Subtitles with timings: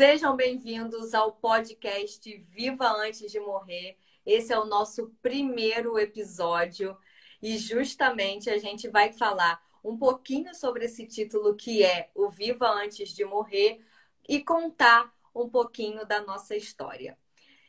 [0.00, 3.98] Sejam bem-vindos ao podcast Viva Antes de Morrer.
[4.24, 6.96] Esse é o nosso primeiro episódio
[7.42, 12.66] e justamente a gente vai falar um pouquinho sobre esse título que é O Viva
[12.66, 13.84] Antes de Morrer
[14.26, 17.18] e contar um pouquinho da nossa história.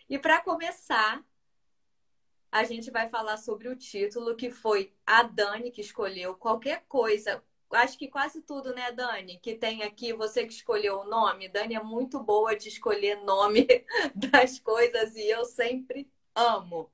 [0.07, 1.21] E para começar,
[2.49, 7.43] a gente vai falar sobre o título que foi a Dani que escolheu qualquer coisa.
[7.73, 9.39] Acho que quase tudo, né, Dani?
[9.39, 11.47] Que tem aqui, você que escolheu o nome.
[11.49, 13.67] Dani é muito boa de escolher nome
[14.15, 16.89] das coisas e eu sempre amo.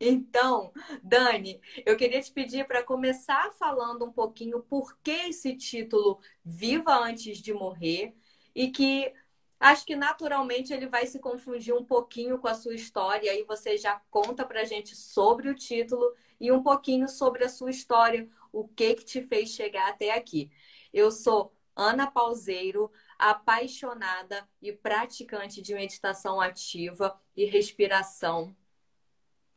[0.00, 6.20] Então, Dani, eu queria te pedir para começar falando um pouquinho por que esse título
[6.44, 8.14] Viva Antes de Morrer
[8.54, 9.12] e que
[9.58, 13.30] acho que naturalmente ele vai se confundir um pouquinho com a sua história.
[13.30, 17.70] Aí você já conta para gente sobre o título e um pouquinho sobre a sua
[17.70, 20.50] história, o que que te fez chegar até aqui.
[20.92, 28.56] Eu sou Ana Pauseiro, apaixonada e praticante de meditação ativa e respiração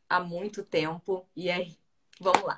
[0.09, 1.27] há muito tempo.
[1.35, 1.77] E aí,
[2.19, 2.57] vamos lá.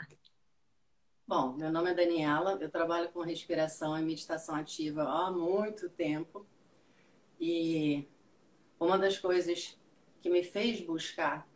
[1.27, 6.47] Bom, meu nome é Daniela, eu trabalho com respiração e meditação ativa há muito tempo.
[7.39, 8.07] E
[8.79, 9.77] uma das coisas
[10.21, 11.47] que me fez buscar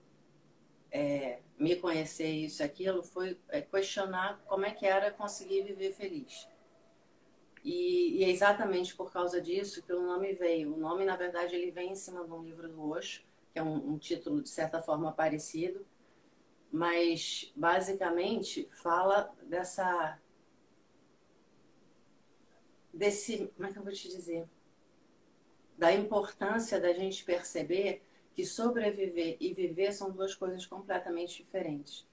[0.92, 6.48] é, me conhecer isso aquilo foi é, questionar como é que era conseguir viver feliz.
[7.64, 10.74] E, e, é exatamente por causa disso que o nome veio.
[10.74, 13.64] O nome, na verdade, ele vem em cima de um livro do Osho, que é
[13.64, 15.86] um, um título de certa forma parecido,
[16.72, 20.20] mas basicamente fala dessa
[22.94, 24.48] desse, como é que eu vou te dizer?
[25.78, 28.02] da importância da gente perceber
[28.34, 32.06] que sobreviver e viver são duas coisas completamente diferentes.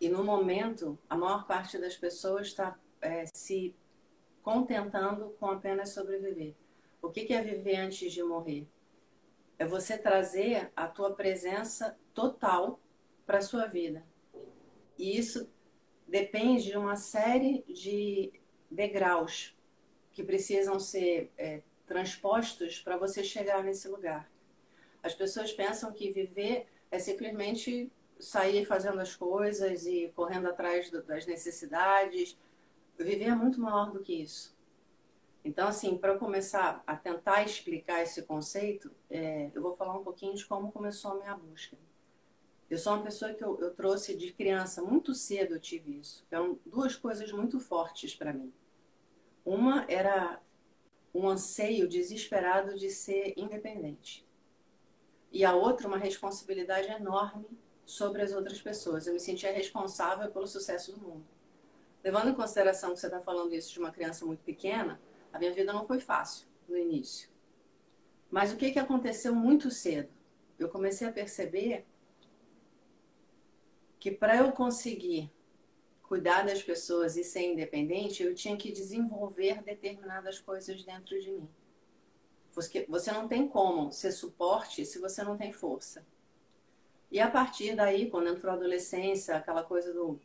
[0.00, 3.74] E no momento, a maior parte das pessoas está é, se
[4.42, 6.54] contentando com apenas sobreviver.
[7.00, 8.66] O que, que é viver antes de morrer?
[9.58, 12.80] É você trazer a tua presença total
[13.26, 14.04] para a sua vida.
[14.98, 15.50] E isso
[16.06, 18.32] depende de uma série de
[18.70, 19.56] degraus
[20.12, 24.30] que precisam ser é, transpostos para você chegar nesse lugar.
[25.04, 31.26] As pessoas pensam que viver é simplesmente sair fazendo as coisas e correndo atrás das
[31.26, 32.38] necessidades.
[32.98, 34.56] Viver é muito maior do que isso.
[35.44, 40.34] Então, assim, para começar a tentar explicar esse conceito, é, eu vou falar um pouquinho
[40.34, 41.76] de como começou a minha busca.
[42.70, 46.26] Eu sou uma pessoa que eu, eu trouxe de criança, muito cedo eu tive isso.
[46.30, 48.50] Eram duas coisas muito fortes para mim.
[49.44, 50.40] Uma era
[51.12, 54.24] um anseio desesperado de ser independente.
[55.34, 57.44] E a outra, uma responsabilidade enorme
[57.84, 59.04] sobre as outras pessoas.
[59.04, 61.24] Eu me sentia responsável pelo sucesso do mundo.
[62.04, 65.00] Levando em consideração que você está falando isso de uma criança muito pequena,
[65.32, 67.28] a minha vida não foi fácil no início.
[68.30, 70.08] Mas o que, que aconteceu muito cedo?
[70.56, 71.84] Eu comecei a perceber
[73.98, 75.32] que para eu conseguir
[76.04, 81.48] cuidar das pessoas e ser independente, eu tinha que desenvolver determinadas coisas dentro de mim.
[82.54, 86.06] Porque você não tem como ser suporte se você não tem força.
[87.10, 90.20] E a partir daí, quando entrou a adolescência, aquela coisa do,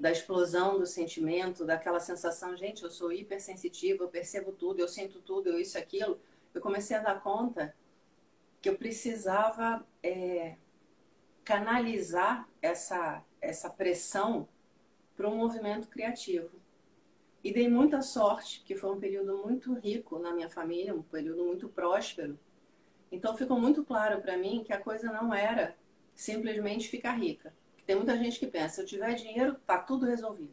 [0.00, 5.20] da explosão do sentimento, daquela sensação, gente, eu sou hipersensitiva, eu percebo tudo, eu sinto
[5.20, 6.20] tudo, eu isso, aquilo,
[6.54, 7.74] eu comecei a dar conta
[8.60, 10.56] que eu precisava é,
[11.44, 14.48] canalizar essa, essa pressão
[15.16, 16.61] para um movimento criativo.
[17.42, 21.44] E dei muita sorte, que foi um período muito rico na minha família, um período
[21.44, 22.38] muito próspero.
[23.10, 25.76] Então ficou muito claro para mim que a coisa não era
[26.14, 27.52] simplesmente ficar rica.
[27.84, 30.52] Tem muita gente que pensa, se eu tiver dinheiro, tá tudo resolvido.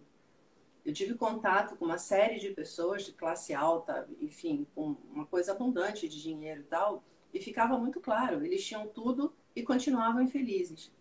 [0.83, 5.51] Eu tive contato com uma série de pessoas de classe alta, enfim, com uma coisa
[5.51, 10.91] abundante de dinheiro e tal, e ficava muito claro, eles tinham tudo e continuavam infelizes.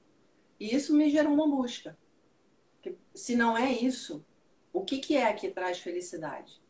[0.60, 1.96] E isso me gerou uma busca
[3.14, 4.24] se não é isso,
[4.72, 6.60] o que, que é que traz felicidade?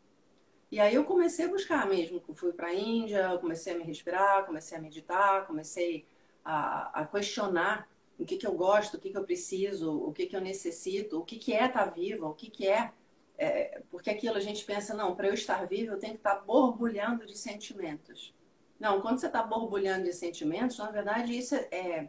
[0.70, 2.22] E aí eu comecei a buscar mesmo.
[2.34, 6.06] Fui para a Índia, comecei a me respirar, comecei a meditar, comecei
[6.44, 10.26] a, a questionar o que, que eu gosto, o que, que eu preciso, o que,
[10.26, 12.92] que eu necessito, o que, que é estar tá viva, o que, que é,
[13.38, 13.80] é.
[13.90, 16.40] Porque aquilo a gente pensa, não, para eu estar viva eu tenho que estar tá
[16.40, 18.34] borbulhando de sentimentos.
[18.78, 22.08] Não, quando você está borbulhando de sentimentos, na verdade isso é,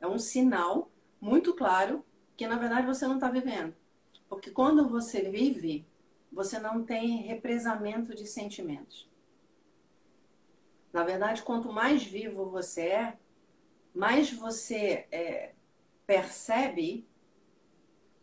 [0.00, 0.90] é um sinal
[1.20, 2.04] muito claro
[2.36, 3.74] que na verdade você não está vivendo.
[4.34, 5.86] Porque quando você vive,
[6.30, 9.08] você não tem represamento de sentimentos.
[10.92, 13.18] Na verdade, quanto mais vivo você é,
[13.94, 15.54] mais você é,
[16.04, 17.06] percebe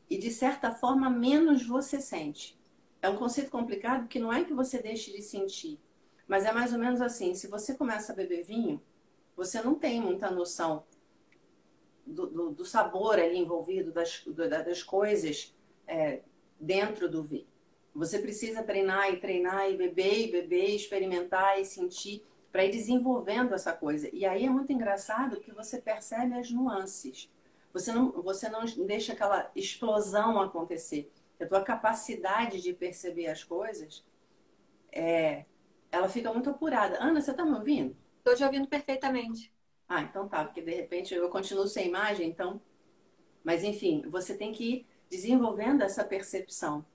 [0.10, 2.60] e, de certa forma, menos você sente.
[3.02, 5.80] É um conceito complicado porque não é que você deixe de sentir,
[6.28, 8.82] Mas é mais ou menos assim: se você começa a beber vinho,
[9.36, 10.84] você não tem muita noção
[12.06, 15.56] do, do, do sabor ali envolvido, das, do, das coisas
[15.92, 16.22] é,
[16.58, 17.46] dentro do vinho.
[17.94, 23.54] Você precisa treinar e treinar e beber e beber, experimentar e sentir para ir desenvolvendo
[23.54, 24.10] essa coisa.
[24.14, 27.30] E aí é muito engraçado que você percebe as nuances.
[27.74, 31.12] Você não, você não deixa aquela explosão acontecer.
[31.40, 34.06] A tua capacidade de perceber as coisas,
[34.92, 35.46] é,
[35.92, 37.04] ela fica muito apurada.
[37.04, 37.98] Ana, você está me ouvindo?
[38.20, 39.52] Estou te ouvindo perfeitamente.
[39.90, 42.62] Ah, então tá, porque de repente eu continuo sem imagem, então.
[43.44, 46.86] Mas enfim, você tem que ir desenvolvendo essa percepção.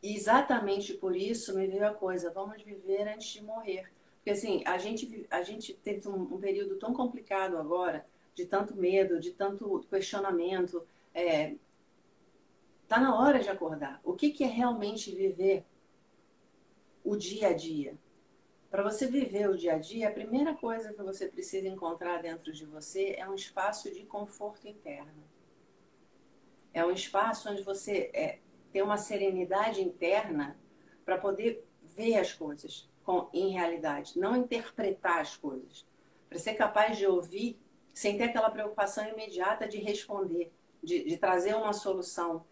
[0.00, 3.90] E exatamente por isso me veio a coisa, vamos viver antes de morrer.
[4.16, 8.76] Porque assim, a gente, a gente teve um, um período tão complicado agora, de tanto
[8.76, 10.86] medo, de tanto questionamento.
[11.12, 11.54] É,
[12.86, 14.00] tá na hora de acordar.
[14.04, 15.64] O que, que é realmente viver
[17.02, 17.98] o dia a dia?
[18.70, 22.52] Para você viver o dia a dia, a primeira coisa que você precisa encontrar dentro
[22.52, 25.33] de você é um espaço de conforto interno.
[26.74, 28.40] É um espaço onde você é,
[28.72, 30.58] ter uma serenidade interna
[31.04, 35.86] para poder ver as coisas com, em realidade, não interpretar as coisas.
[36.28, 37.58] Para ser capaz de ouvir
[37.92, 42.44] sem ter aquela preocupação imediata de responder, de, de trazer uma solução.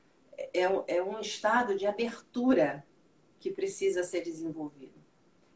[0.54, 2.86] É, é um estado de abertura
[3.40, 4.94] que precisa ser desenvolvido.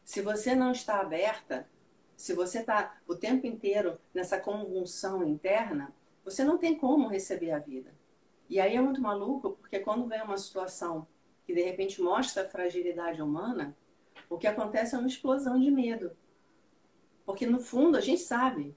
[0.03, 1.69] Se você não está aberta,
[2.17, 5.93] se você está o tempo inteiro nessa convulsão interna,
[6.23, 7.96] você não tem como receber a vida.
[8.49, 11.07] E aí é muito maluco, porque quando vem uma situação
[11.45, 13.75] que de repente mostra a fragilidade humana,
[14.29, 16.11] o que acontece é uma explosão de medo.
[17.25, 18.75] Porque no fundo a gente sabe,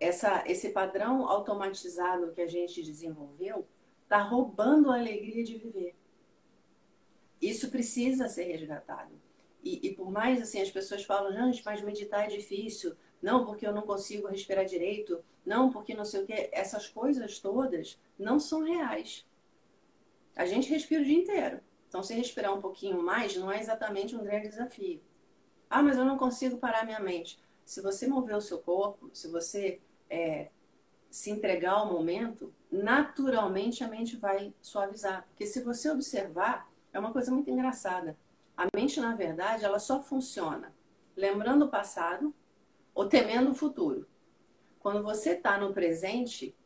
[0.00, 3.66] essa, esse padrão automatizado que a gente desenvolveu
[4.02, 5.94] está roubando a alegria de viver.
[7.40, 9.12] Isso precisa ser resgatado.
[9.62, 12.94] E, e, por mais assim, as pessoas falam, gente, mas meditar é difícil.
[13.20, 15.22] Não, porque eu não consigo respirar direito.
[15.44, 16.48] Não, porque não sei o quê.
[16.52, 19.26] Essas coisas todas não são reais.
[20.36, 21.60] A gente respira o dia inteiro.
[21.88, 25.00] Então, se respirar um pouquinho mais, não é exatamente um grande desafio.
[25.68, 27.38] Ah, mas eu não consigo parar minha mente.
[27.64, 30.48] Se você mover o seu corpo, se você é,
[31.10, 35.26] se entregar ao momento, naturalmente a mente vai suavizar.
[35.28, 38.16] Porque se você observar, é uma coisa muito engraçada.
[38.58, 40.74] A mente, na verdade, ela só funciona
[41.16, 42.34] lembrando o passado
[42.92, 44.04] ou temendo o futuro.
[44.80, 46.56] Quando você está no presente,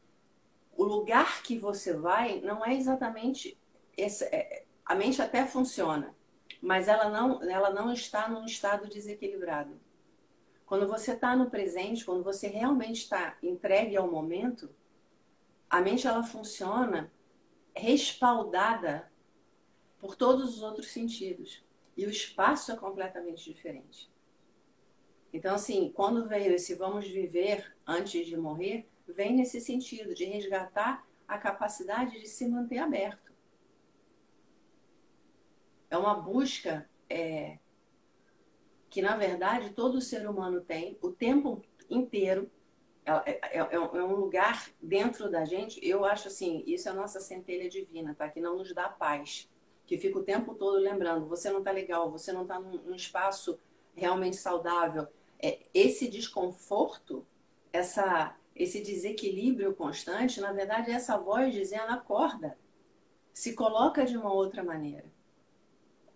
[0.74, 3.58] o lugar que você vai não é exatamente
[3.94, 6.14] esse, é, a mente até funciona,
[6.62, 9.78] mas ela não, ela não está num estado desequilibrado.
[10.64, 14.74] Quando você está no presente, quando você realmente está entregue ao momento,
[15.68, 17.12] a mente ela funciona
[17.76, 19.12] respaldada
[19.98, 21.62] por todos os outros sentidos.
[21.96, 24.10] E o espaço é completamente diferente.
[25.32, 31.06] Então, assim, quando veio esse vamos viver antes de morrer, vem nesse sentido de resgatar
[31.26, 33.32] a capacidade de se manter aberto.
[35.88, 37.58] É uma busca é,
[38.90, 42.50] que, na verdade, todo ser humano tem o tempo inteiro.
[43.04, 46.94] É, é, é, é, um lugar dentro da gente, eu acho assim, isso é a
[46.94, 48.28] nossa centelha divina, tá?
[48.28, 49.50] Que não nos dá paz.
[49.92, 52.94] Que fica o tempo todo lembrando, você não tá legal, você não tá num, num
[52.94, 53.60] espaço
[53.94, 55.06] realmente saudável.
[55.38, 57.26] É, esse desconforto,
[57.70, 62.56] essa esse desequilíbrio constante, na verdade, é essa voz dizendo acorda,
[63.34, 65.04] se coloca de uma outra maneira.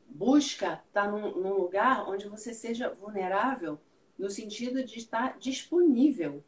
[0.08, 3.78] Busca estar tá num, num lugar onde você seja vulnerável
[4.18, 6.42] no sentido de estar disponível.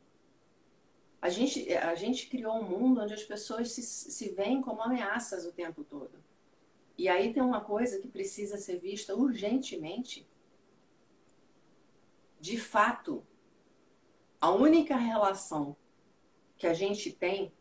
[1.21, 5.45] A gente, a gente criou um mundo onde as pessoas se, se veem como ameaças
[5.45, 6.27] o tempo todo.
[6.99, 10.29] E aí tem uma coisa que precisa ser vista urgentemente.
[12.41, 13.25] De fato,
[14.41, 15.77] a única relação
[16.57, 17.53] que a gente tem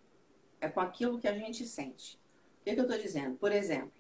[0.60, 2.20] é com aquilo que a gente sente.
[2.60, 3.38] O que, é que eu estou dizendo?
[3.38, 3.94] Por exemplo,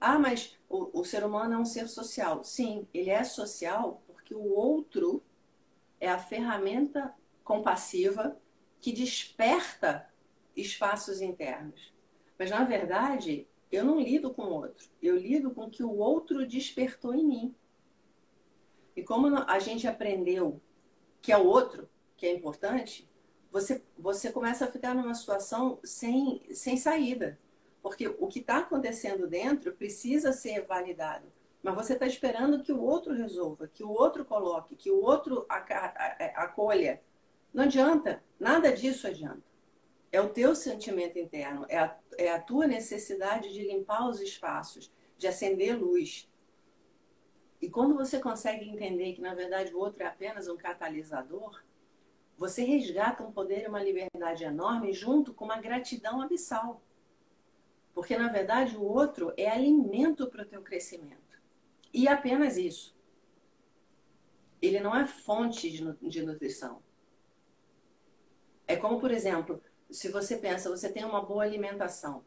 [0.00, 2.42] ah, mas o, o ser humano é um ser social.
[2.42, 5.22] Sim, ele é social porque o outro
[6.00, 8.40] é a ferramenta compassiva
[8.80, 10.10] que desperta
[10.56, 11.92] espaços internos.
[12.38, 14.88] Mas, na verdade, eu não lido com o outro.
[15.00, 17.54] Eu lido com o que o outro despertou em mim.
[18.96, 20.60] E como a gente aprendeu
[21.22, 23.08] que é o outro, que é importante,
[23.50, 27.38] você, você começa a ficar numa situação sem, sem saída.
[27.82, 31.26] Porque o que está acontecendo dentro precisa ser validado.
[31.62, 35.46] Mas você está esperando que o outro resolva, que o outro coloque, que o outro
[35.48, 37.00] acolha.
[37.52, 39.49] Não adianta, nada disso adianta.
[40.12, 44.92] É o teu sentimento interno, é a, é a tua necessidade de limpar os espaços,
[45.16, 46.28] de acender luz.
[47.60, 51.62] E quando você consegue entender que, na verdade, o outro é apenas um catalisador,
[52.36, 56.82] você resgata um poder e uma liberdade enorme junto com uma gratidão abissal.
[57.92, 61.38] Porque, na verdade, o outro é alimento para o teu crescimento.
[61.92, 62.96] E apenas isso.
[64.62, 66.82] Ele não é fonte de nutrição.
[68.66, 72.24] É como, por exemplo, se você pensa, você tem uma boa alimentação.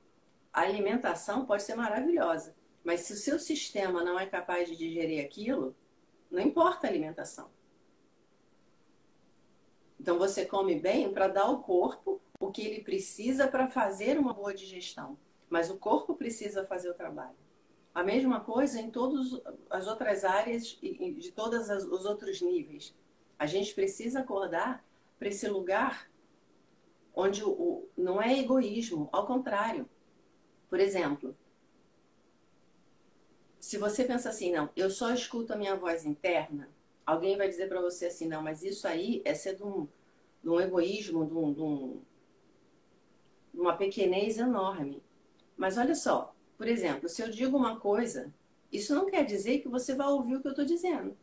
[0.52, 5.24] A alimentação pode ser maravilhosa, mas se o seu sistema não é capaz de digerir
[5.24, 5.76] aquilo,
[6.30, 7.50] não importa a alimentação.
[10.00, 14.34] Então você come bem para dar ao corpo o que ele precisa para fazer uma
[14.34, 15.18] boa digestão.
[15.50, 17.38] Mas o corpo precisa fazer o trabalho.
[17.96, 19.40] A mesma coisa em todas
[19.70, 22.94] as outras áreas e de todos os outros níveis.
[23.38, 24.84] A gente precisa acordar
[25.18, 26.10] para esse lugar
[27.14, 29.88] onde o, não é egoísmo, ao contrário.
[30.70, 31.36] Por exemplo,
[33.60, 36.70] se você pensa assim, não, eu só escuto a minha voz interna,
[37.06, 39.88] alguém vai dizer para você assim, não, mas isso aí é ser de um,
[40.42, 42.02] de um egoísmo, de, um, de, um,
[43.54, 45.02] de uma pequenez enorme.
[45.56, 48.34] Mas olha só, por exemplo, se eu digo uma coisa,
[48.72, 51.16] isso não quer dizer que você vai ouvir o que eu estou dizendo.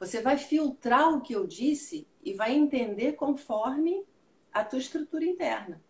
[0.00, 4.04] Você vai filtrar o que eu disse e vai entender conforme
[4.52, 5.82] a tua estrutura interna.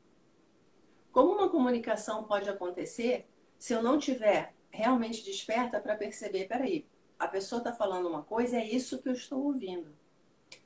[1.13, 3.27] Como uma comunicação pode acontecer
[3.59, 6.87] se eu não tiver realmente desperta para perceber, peraí,
[7.19, 9.93] a pessoa está falando uma coisa, é isso que eu estou ouvindo.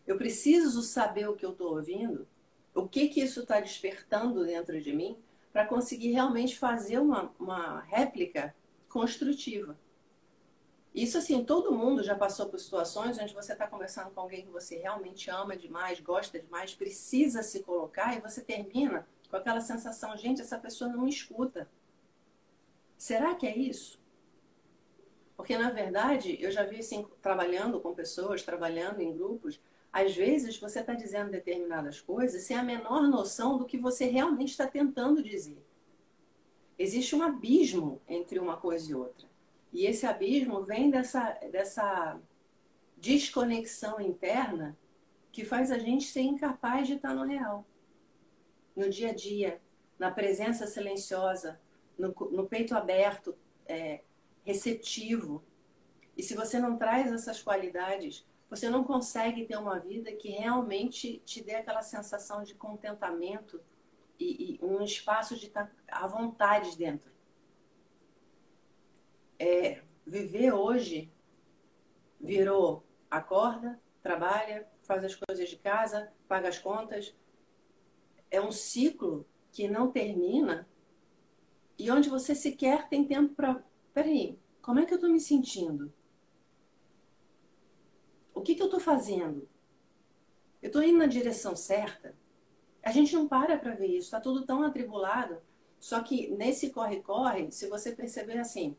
[0.06, 2.26] Eu preciso saber o que eu estou ouvindo,
[2.75, 5.16] o que que isso está despertando dentro de mim,
[5.52, 8.54] para conseguir realmente fazer uma, uma réplica
[8.88, 9.78] construtiva.
[10.94, 14.50] Isso assim, todo mundo já passou por situações onde você está conversando com alguém que
[14.50, 20.14] você realmente ama demais, gosta demais, precisa se colocar e você termina com aquela sensação,
[20.18, 21.66] gente, essa pessoa não me escuta.
[22.99, 23.99] Será que é isso?
[25.34, 29.58] Porque, na verdade, eu já vi assim, trabalhando com pessoas, trabalhando em grupos,
[29.90, 34.50] às vezes você está dizendo determinadas coisas sem a menor noção do que você realmente
[34.50, 35.64] está tentando dizer.
[36.78, 39.31] Existe um abismo entre uma coisa e outra.
[39.72, 42.20] E esse abismo vem dessa, dessa
[42.96, 44.76] desconexão interna
[45.30, 47.64] que faz a gente ser incapaz de estar no real.
[48.76, 49.60] No dia a dia,
[49.98, 51.58] na presença silenciosa,
[51.98, 53.34] no, no peito aberto,
[53.66, 54.00] é,
[54.44, 55.42] receptivo.
[56.16, 61.22] E se você não traz essas qualidades você não consegue ter uma vida que realmente
[61.24, 63.58] te dê aquela sensação de contentamento
[64.20, 67.10] e, e um espaço de estar à vontade dentro.
[69.42, 71.12] É, viver hoje
[72.20, 77.12] virou acorda, trabalha, faz as coisas de casa, paga as contas.
[78.30, 80.68] É um ciclo que não termina
[81.76, 83.64] e onde você sequer tem tempo para.
[83.92, 85.92] Peraí, como é que eu estou me sentindo?
[88.32, 89.49] O que, que eu estou fazendo?
[90.62, 92.14] Eu estou indo na direção certa?
[92.80, 95.42] A gente não para para ver isso, está tudo tão atribulado.
[95.80, 98.76] Só que nesse corre-corre, se você perceber assim,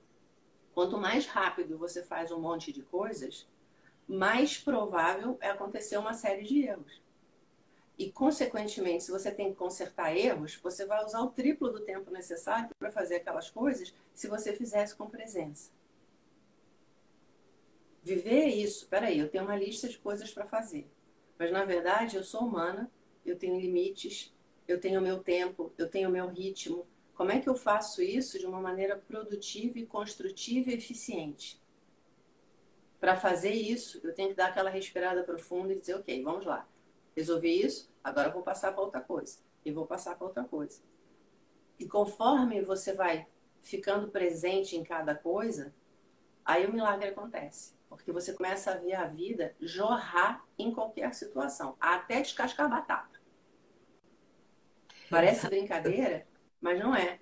[0.73, 3.47] quanto mais rápido você faz um monte de coisas,
[4.07, 7.01] mais provável é acontecer uma série de erros.
[7.97, 12.11] E, consequentemente, se você tem que consertar erros, você vai usar o triplo do tempo
[12.11, 15.71] necessário para fazer aquelas coisas se você fizesse com presença.
[18.01, 18.87] Viver é isso.
[18.87, 20.89] Peraí, eu tenho uma lista de coisas para fazer.
[21.37, 22.91] Mas na verdade eu sou humana,
[23.25, 24.33] eu tenho limites,
[24.67, 26.85] eu tenho meu tempo, eu tenho meu ritmo.
[27.15, 31.61] Como é que eu faço isso de uma maneira produtiva e construtiva e eficiente?
[32.99, 36.67] Para fazer isso, eu tenho que dar aquela respirada profunda e dizer, ok, vamos lá.
[37.15, 39.39] Resolvi isso, agora vou passar para outra coisa.
[39.63, 40.81] E vou passar para outra coisa.
[41.77, 43.27] E conforme você vai
[43.61, 45.73] ficando presente em cada coisa,
[46.43, 47.75] aí o milagre acontece.
[47.89, 53.21] Porque você começa a ver a vida jorrar em qualquer situação, até descascar batata.
[55.09, 56.25] Parece brincadeira,
[56.63, 57.19] mas não é.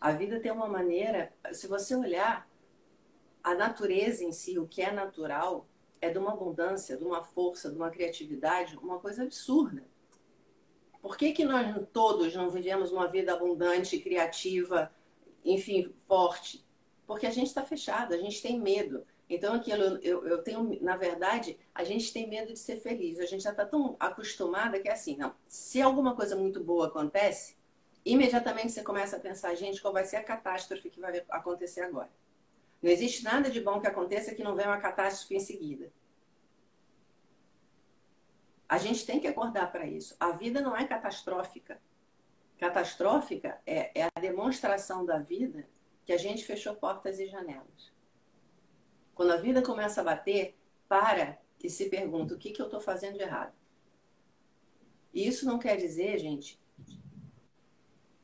[0.00, 2.50] A vida tem uma maneira, se você olhar
[3.42, 5.68] a natureza em si, o que é natural,
[6.00, 9.84] é de uma abundância, de uma força, de uma criatividade, uma coisa absurda.
[11.00, 14.92] Por que, que nós todos não vivemos uma vida abundante, criativa,
[15.44, 16.66] enfim, forte?
[17.06, 19.06] Porque a gente está fechado, a gente tem medo.
[19.30, 23.20] Então, aquilo, eu, eu tenho, na verdade, a gente tem medo de ser feliz.
[23.20, 25.32] A gente já está tão acostumada que é assim, não.
[25.46, 27.56] Se alguma coisa muito boa acontece,
[28.04, 32.10] imediatamente você começa a pensar, gente, qual vai ser a catástrofe que vai acontecer agora?
[32.82, 35.92] Não existe nada de bom que aconteça que não venha uma catástrofe em seguida.
[38.68, 40.16] A gente tem que acordar para isso.
[40.18, 41.80] A vida não é catastrófica.
[42.58, 45.68] Catastrófica é, é a demonstração da vida
[46.04, 47.92] que a gente fechou portas e janelas.
[49.14, 50.56] Quando a vida começa a bater,
[50.88, 53.54] para e se pergunta o que, que eu estou fazendo de errado.
[55.14, 56.60] E isso não quer dizer, gente,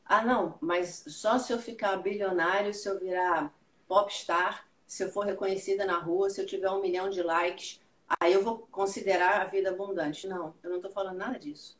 [0.09, 3.55] ah, não, mas só se eu ficar bilionário, se eu virar
[3.87, 7.79] popstar, se eu for reconhecida na rua, se eu tiver um milhão de likes,
[8.19, 10.27] aí eu vou considerar a vida abundante.
[10.27, 11.79] Não, eu não estou falando nada disso.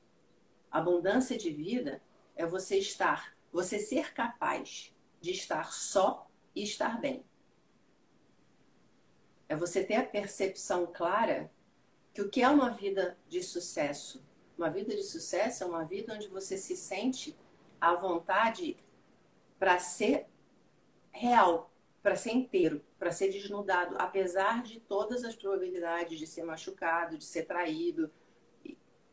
[0.71, 2.03] Abundância de vida
[2.37, 7.25] é você estar, você ser capaz de estar só e estar bem.
[9.49, 11.51] É você ter a percepção clara
[12.13, 14.23] que o que é uma vida de sucesso?
[14.59, 17.35] Uma vida de sucesso é uma vida onde você se sente
[17.81, 18.77] à vontade
[19.59, 20.27] para ser
[21.11, 27.19] real, para ser inteiro, para ser desnudado, apesar de todas as probabilidades de ser machucado,
[27.19, 28.11] de ser traído,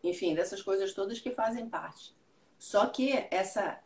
[0.03, 2.15] enfim, dessas coisas todas que fazem parte.
[2.57, 3.81] Só que essa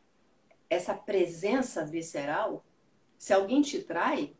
[0.69, 2.63] essa presença visceral,
[3.17, 4.36] se alguém te trai,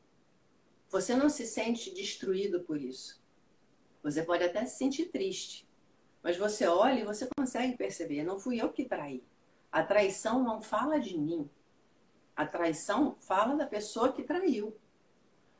[0.88, 3.20] você não se sente destruído por isso.
[4.04, 5.68] Você pode até se sentir triste,
[6.22, 9.24] mas você olha e você consegue perceber, não fui eu que traí.
[9.72, 11.50] A traição não fala de mim.
[12.36, 14.76] A traição fala da pessoa que traiu.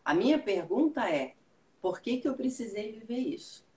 [0.04, 1.36] A minha pergunta é:
[1.82, 3.68] por que, que eu precisei viver isso?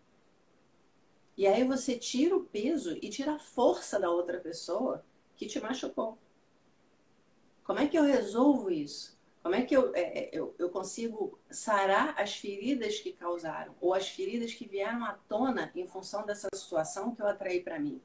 [1.36, 5.04] E aí você tira o peso e tira a força da outra pessoa
[5.36, 6.18] que te machucou.
[7.64, 9.18] Como é que eu resolvo isso?
[9.42, 13.74] Como é que eu, é, é eu, eu consigo sarar as feridas que causaram?
[13.80, 17.78] Ou as feridas que vieram à tona em função dessa situação que eu atraí para
[17.78, 18.00] mim?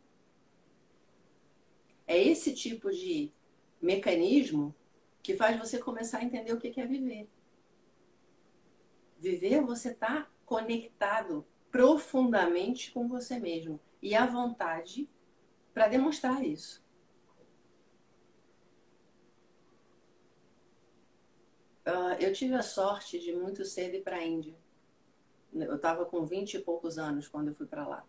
[2.08, 3.32] É esse tipo de
[3.82, 4.74] mecanismo
[5.22, 7.30] que faz você começar a entender o que é viver.
[9.20, 15.10] Viver, você está conectado profundamente com você mesmo e à vontade
[15.74, 16.82] para demonstrar isso.
[21.86, 24.58] Uh, eu tive a sorte de muito cedo ir para a Índia.
[25.54, 28.06] Eu estava com 20 e poucos anos quando eu fui para lá.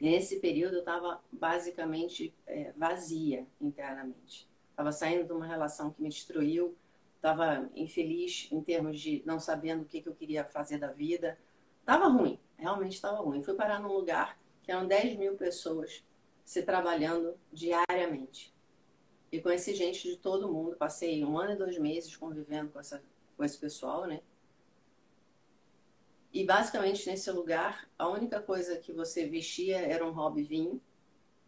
[0.00, 4.48] Nesse período eu estava basicamente é, vazia internamente.
[4.70, 6.76] Estava saindo de uma relação que me destruiu,
[7.16, 11.36] estava infeliz em termos de não sabendo o que, que eu queria fazer da vida.
[11.80, 13.42] Estava ruim, realmente estava ruim.
[13.42, 16.04] Fui parar num lugar que eram 10 mil pessoas
[16.44, 18.54] se trabalhando diariamente.
[19.32, 20.76] E conheci gente de todo mundo.
[20.76, 23.02] Passei um ano e dois meses convivendo com, essa,
[23.36, 24.20] com esse pessoal, né?
[26.32, 30.80] E basicamente nesse lugar, a única coisa que você vestia era um hobby vinho.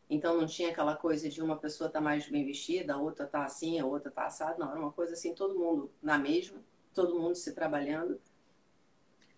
[0.09, 3.27] Então não tinha aquela coisa de uma pessoa estar tá mais bem vestida, a outra
[3.27, 4.59] tá assim, a outra tá assada.
[4.59, 6.61] Não, era uma coisa assim, todo mundo na mesma,
[6.95, 8.21] todo mundo se trabalhando.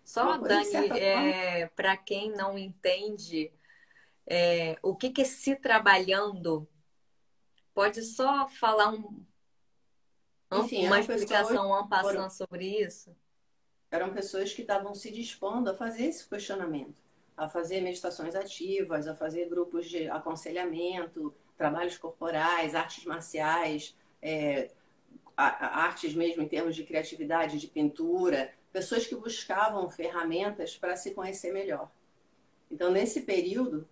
[0.03, 3.51] Só, Dani, é, para quem não entende
[4.25, 6.67] é, o que, que é se trabalhando,
[7.73, 9.23] pode só falar um,
[10.51, 13.15] Enfim, uma explicação ampassando sobre isso?
[13.93, 16.95] Eram pessoas que estavam se dispondo a fazer esse questionamento,
[17.37, 24.71] a fazer meditações ativas, a fazer grupos de aconselhamento, trabalhos corporais, artes marciais, é,
[25.37, 31.53] artes mesmo em termos de criatividade, de pintura, pessoas que buscavam ferramentas para se conhecer
[31.53, 31.91] melhor.
[32.71, 33.87] Então, nesse período,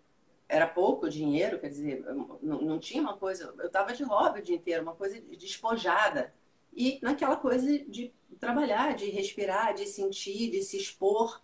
[0.49, 2.03] era pouco dinheiro, quer dizer,
[2.41, 3.53] não, não tinha uma coisa.
[3.59, 6.33] Eu estava de hobby o dia inteiro, uma coisa despojada.
[6.73, 11.41] E naquela coisa de trabalhar, de respirar, de sentir, de se expor.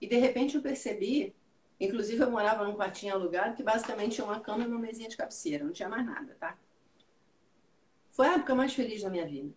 [0.00, 1.34] E de repente eu percebi,
[1.78, 5.16] inclusive eu morava num quartinho alugado que basicamente tinha uma cama e uma mesinha de
[5.16, 6.58] cabeceira, não tinha mais nada, tá?
[8.10, 9.54] Foi a época mais feliz da minha vida.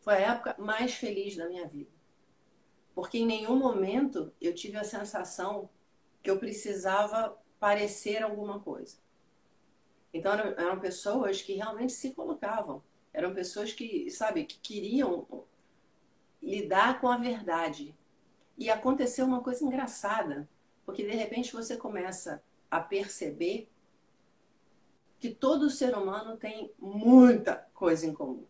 [0.00, 1.90] Foi a época mais feliz da minha vida.
[2.94, 5.70] Porque em nenhum momento eu tive a sensação
[6.22, 8.98] que eu precisava parecer alguma coisa.
[10.12, 15.26] Então eram pessoas que realmente se colocavam eram pessoas que, sabe, que queriam
[16.42, 17.94] lidar com a verdade.
[18.56, 20.48] E aconteceu uma coisa engraçada,
[20.84, 23.68] porque de repente você começa a perceber
[25.18, 28.46] que todo ser humano tem muita coisa em comum.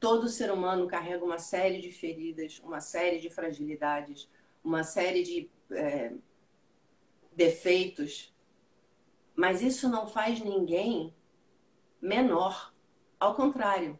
[0.00, 4.28] Todo ser humano carrega uma série de feridas, uma série de fragilidades,
[4.62, 6.12] uma série de é,
[7.32, 8.34] defeitos.
[9.34, 11.14] Mas isso não faz ninguém
[12.00, 12.74] menor.
[13.18, 13.98] Ao contrário,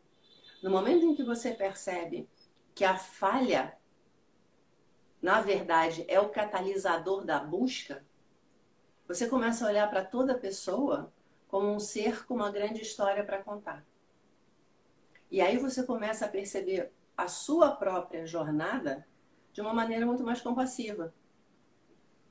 [0.63, 2.29] no momento em que você percebe
[2.75, 3.77] que a falha,
[5.23, 8.05] na verdade, é o catalisador da busca,
[9.09, 11.13] você começa a olhar para toda pessoa
[11.49, 13.85] como um ser com uma grande história para contar.
[15.31, 19.07] E aí você começa a perceber a sua própria jornada
[19.53, 21.15] de uma maneira muito mais compassiva.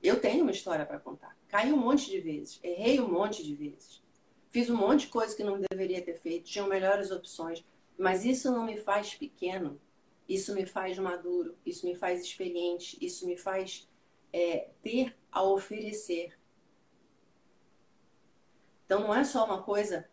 [0.04, 1.36] Eu tenho uma história para contar.
[1.48, 4.05] Caí um monte de vezes, errei um monte de vezes.
[4.56, 7.62] Fiz um monte de coisa que não deveria ter feito, tinham melhores opções,
[7.98, 9.78] mas isso não me faz pequeno.
[10.30, 13.86] Isso me faz maduro, isso me faz experiente, isso me faz
[14.32, 16.40] é, ter a oferecer.
[18.86, 20.08] Então não é só uma coisa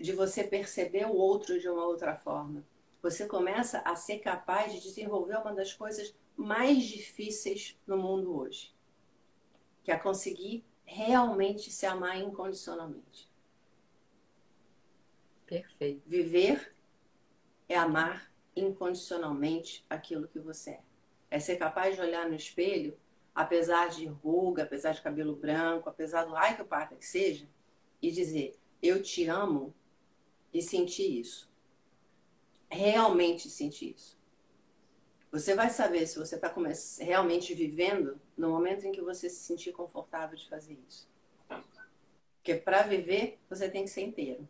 [0.00, 2.64] de você perceber o outro de uma outra forma.
[3.02, 8.72] Você começa a ser capaz de desenvolver uma das coisas mais difíceis no mundo hoje,
[9.82, 13.27] que é conseguir realmente se amar incondicionalmente.
[15.48, 16.02] Perfeito.
[16.06, 16.74] Viver
[17.68, 20.80] é amar incondicionalmente aquilo que você é.
[21.30, 22.96] É ser capaz de olhar no espelho,
[23.34, 27.48] apesar de ruga, apesar de cabelo branco, apesar do ai que parta que seja,
[28.00, 29.74] e dizer: Eu te amo
[30.52, 31.50] e sentir isso.
[32.70, 34.18] Realmente sentir isso.
[35.30, 36.52] Você vai saber se você está
[37.00, 41.08] realmente vivendo no momento em que você se sentir confortável de fazer isso.
[42.36, 44.48] Porque para viver, você tem que ser inteiro.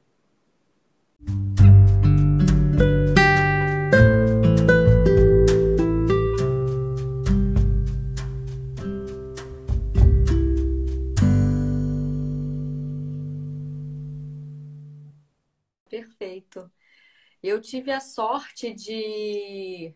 [15.88, 16.70] Perfeito.
[17.42, 19.94] Eu tive a sorte de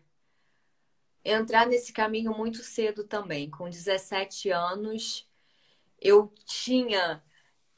[1.23, 3.49] entrar nesse caminho muito cedo também.
[3.49, 5.29] Com 17 anos,
[5.99, 7.23] eu tinha,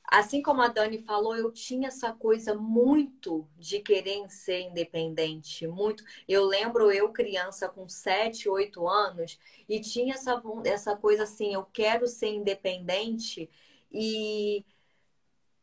[0.08, 6.04] assim como a Dani falou, eu tinha essa coisa muito de querer ser independente, muito.
[6.28, 11.64] Eu lembro eu criança com 7, 8 anos e tinha essa essa coisa assim, eu
[11.66, 13.50] quero ser independente
[13.92, 14.66] e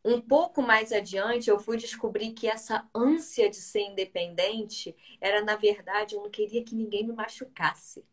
[0.05, 5.57] um pouco mais adiante, eu fui descobrir que essa ânsia de ser independente era, na
[5.57, 8.05] verdade, eu não queria que ninguém me machucasse.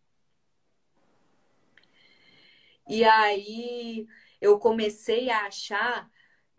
[2.88, 4.08] E aí
[4.42, 6.10] eu comecei a achar,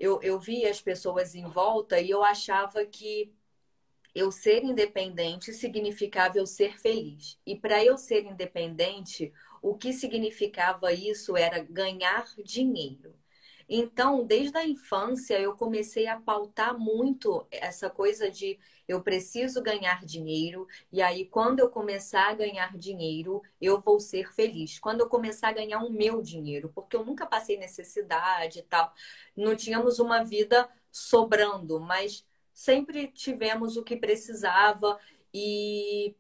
[0.01, 3.33] eu, eu via as pessoas em volta e eu achava que
[4.15, 7.39] eu ser independente significava eu ser feliz.
[7.47, 9.33] E para eu ser independente,
[9.63, 13.15] o que significava isso era ganhar dinheiro.
[13.73, 20.05] Então, desde a infância, eu comecei a pautar muito essa coisa de eu preciso ganhar
[20.05, 24.81] dinheiro, e aí, quando eu começar a ganhar dinheiro, eu vou ser feliz.
[24.81, 28.93] Quando eu começar a ganhar o meu dinheiro, porque eu nunca passei necessidade e tal,
[29.37, 34.99] não tínhamos uma vida sobrando, mas sempre tivemos o que precisava
[35.33, 36.17] e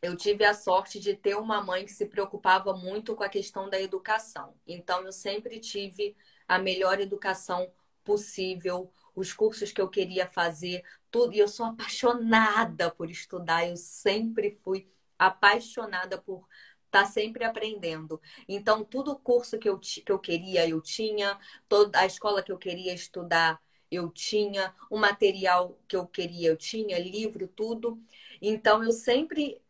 [0.00, 3.68] eu tive a sorte de ter uma mãe que se preocupava muito com a questão
[3.68, 4.54] da educação.
[4.66, 6.16] Então, eu sempre tive
[6.50, 7.70] a melhor educação
[8.02, 11.32] possível, os cursos que eu queria fazer, tudo.
[11.32, 16.48] E eu sou apaixonada por estudar, eu sempre fui apaixonada por
[16.86, 18.20] estar tá sempre aprendendo.
[18.48, 22.50] Então, todo o curso que eu, que eu queria, eu tinha, toda a escola que
[22.50, 28.02] eu queria estudar, eu tinha, o material que eu queria, eu tinha, livro, tudo.
[28.42, 29.62] Então, eu sempre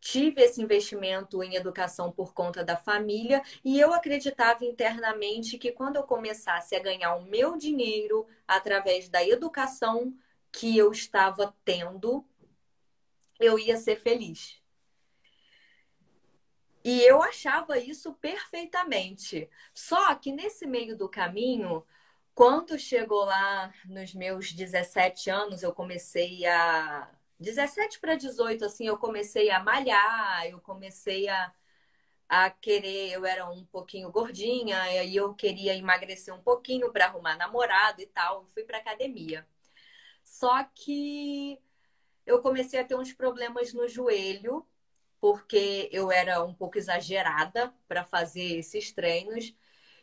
[0.00, 5.96] tive esse investimento em educação por conta da família e eu acreditava internamente que quando
[5.96, 10.14] eu começasse a ganhar o meu dinheiro através da educação
[10.52, 12.24] que eu estava tendo,
[13.38, 14.60] eu ia ser feliz.
[16.84, 19.50] E eu achava isso perfeitamente.
[19.74, 21.84] Só que nesse meio do caminho,
[22.34, 28.98] quando chegou lá nos meus 17 anos, eu comecei a 17 para 18, assim, eu
[28.98, 31.52] comecei a malhar, eu comecei a,
[32.28, 37.06] a querer, eu era um pouquinho gordinha, e aí eu queria emagrecer um pouquinho para
[37.06, 39.46] arrumar namorado e tal, fui para academia.
[40.24, 41.60] Só que
[42.26, 44.66] eu comecei a ter uns problemas no joelho,
[45.20, 49.54] porque eu era um pouco exagerada para fazer esses treinos,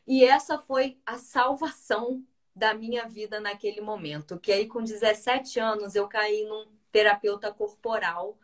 [0.07, 5.95] e essa foi a salvação da minha vida naquele momento, que aí com 17 anos
[5.95, 8.39] eu caí num terapeuta corporal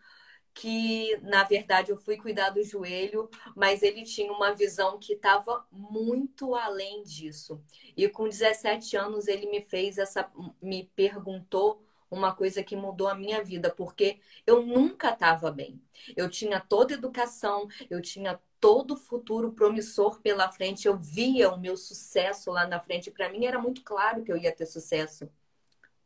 [0.53, 5.65] que na verdade eu fui cuidar do joelho, mas ele tinha uma visão que estava
[5.71, 7.63] muito além disso.
[7.95, 10.29] E com 17 anos ele me fez essa
[10.61, 15.81] me perguntou uma coisa que mudou a minha vida, porque eu nunca estava bem.
[16.13, 21.77] Eu tinha toda educação, eu tinha todo futuro promissor pela frente, eu via o meu
[21.77, 25.31] sucesso lá na frente, para mim era muito claro que eu ia ter sucesso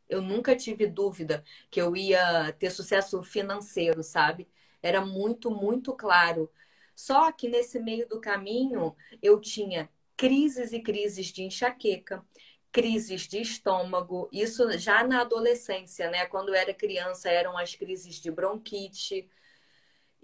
[0.08, 4.48] eu nunca tive dúvida que eu ia ter sucesso financeiro, sabe?
[4.82, 6.50] Era muito, muito claro.
[6.94, 12.24] Só que nesse meio do caminho eu tinha crises e crises de enxaqueca,
[12.72, 16.26] crises de estômago, isso já na adolescência, né?
[16.26, 19.28] Quando eu era criança eram as crises de bronquite.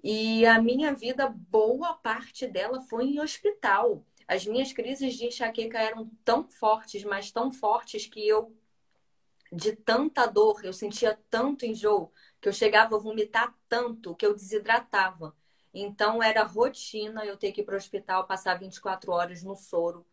[0.03, 4.05] E a minha vida, boa parte dela foi em hospital.
[4.27, 8.55] As minhas crises de enxaqueca eram tão fortes, mas tão fortes que eu
[9.53, 12.11] de tanta dor, eu sentia tanto enjoo
[12.41, 15.37] que eu chegava a vomitar tanto que eu desidratava.
[15.75, 20.07] Então era rotina eu ter que ir para o hospital, passar 24 horas no soro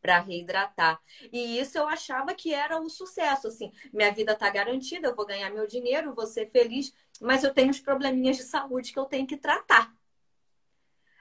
[0.00, 1.00] para reidratar.
[1.32, 5.24] E isso eu achava que era o sucesso, assim, minha vida está garantida, eu vou
[5.24, 9.04] ganhar meu dinheiro, vou ser feliz, mas eu tenho os probleminhas de saúde que eu
[9.04, 9.94] tenho que tratar.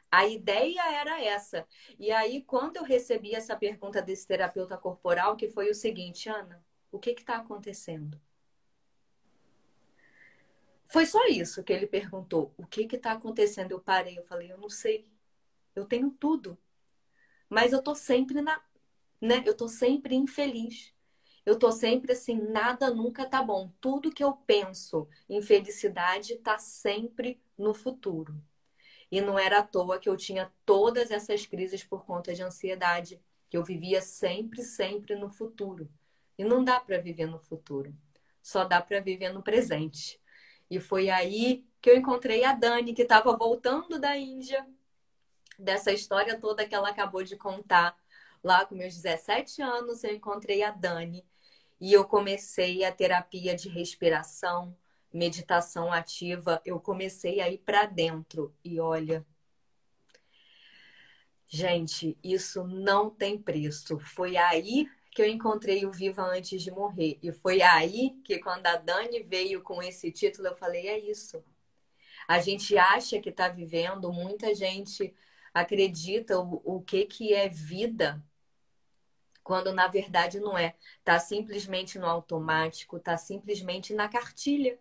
[0.09, 1.65] A ideia era essa.
[1.97, 6.61] E aí, quando eu recebi essa pergunta desse terapeuta corporal, que foi o seguinte, Ana,
[6.91, 8.19] o que está acontecendo?
[10.85, 12.53] Foi só isso que ele perguntou.
[12.57, 13.71] O que está acontecendo?
[13.71, 15.07] Eu parei, eu falei, eu não sei.
[15.73, 16.57] Eu tenho tudo.
[17.49, 18.61] Mas eu tô sempre na,
[19.21, 19.41] né?
[19.45, 20.93] Eu tô sempre infeliz.
[21.45, 23.71] Eu tô sempre assim, nada nunca tá bom.
[23.79, 28.35] Tudo que eu penso em felicidade tá sempre no futuro.
[29.09, 33.21] E não era à toa que eu tinha todas essas crises por conta de ansiedade,
[33.49, 35.89] que eu vivia sempre, sempre no futuro.
[36.41, 37.95] E não dá para viver no futuro,
[38.41, 40.19] só dá para viver no presente.
[40.71, 44.67] E foi aí que eu encontrei a Dani, que estava voltando da Índia,
[45.59, 47.95] dessa história toda que ela acabou de contar.
[48.43, 51.23] Lá com meus 17 anos, eu encontrei a Dani
[51.79, 54.75] e eu comecei a terapia de respiração,
[55.13, 59.23] meditação ativa, eu comecei a ir para dentro e olha,
[61.45, 63.99] gente, isso não tem preço.
[63.99, 67.19] Foi aí que eu encontrei o Viva Antes de Morrer.
[67.21, 71.43] E foi aí que, quando a Dani veio com esse título, eu falei: é isso.
[72.27, 75.13] A gente acha que está vivendo, muita gente
[75.53, 78.23] acredita o, o que, que é vida,
[79.43, 80.75] quando na verdade não é.
[80.99, 84.79] Está simplesmente no automático, está simplesmente na cartilha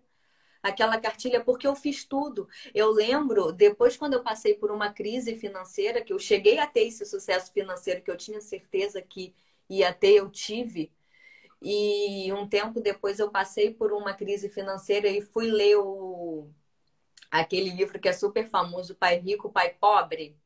[0.62, 2.48] aquela cartilha porque eu fiz tudo.
[2.74, 6.86] Eu lembro, depois quando eu passei por uma crise financeira, que eu cheguei a ter
[6.86, 9.34] esse sucesso financeiro que eu tinha certeza que
[9.70, 10.92] ia ter, eu tive.
[11.62, 16.50] E um tempo depois eu passei por uma crise financeira e fui ler o
[17.30, 20.36] aquele livro que é super famoso, Pai Rico, Pai Pobre.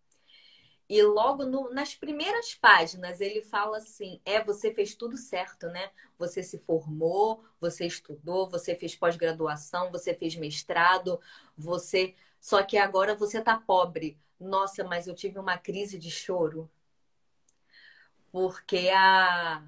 [0.88, 5.90] E logo no, nas primeiras páginas ele fala assim: é, você fez tudo certo, né?
[6.18, 11.20] Você se formou, você estudou, você fez pós-graduação, você fez mestrado,
[11.56, 12.14] você.
[12.40, 14.18] Só que agora você tá pobre.
[14.38, 16.70] Nossa, mas eu tive uma crise de choro.
[18.34, 19.64] Porque a.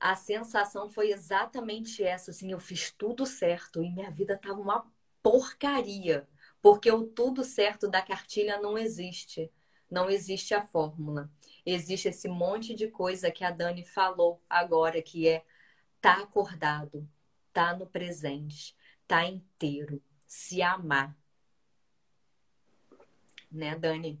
[0.00, 4.90] A sensação foi exatamente essa, assim, eu fiz tudo certo e minha vida tava uma
[5.22, 6.26] porcaria.
[6.62, 9.52] Porque o tudo certo da cartilha não existe.
[9.90, 11.30] Não existe a fórmula.
[11.66, 15.44] Existe esse monte de coisa que a Dani falou agora, que é
[16.00, 17.06] tá acordado,
[17.52, 18.74] tá no presente,
[19.06, 21.14] tá inteiro, se amar.
[23.52, 24.18] Né, Dani?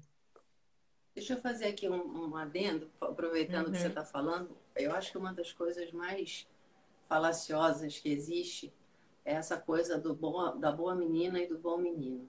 [1.14, 3.72] Deixa eu fazer aqui um, um adendo, aproveitando uhum.
[3.72, 4.56] que você está falando.
[4.74, 6.46] Eu acho que uma das coisas mais
[7.08, 8.72] falaciosas que existe
[9.24, 12.28] é essa coisa do bom, da boa menina e do bom menino